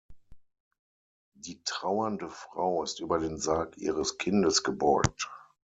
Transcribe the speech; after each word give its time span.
Die 1.35 1.61
trauernde 1.63 2.27
Frau 2.31 2.81
ist 2.81 3.01
über 3.01 3.19
den 3.19 3.37
Sarg 3.37 3.77
ihres 3.77 4.17
Kindes 4.17 4.63
gebeugt. 4.63 5.29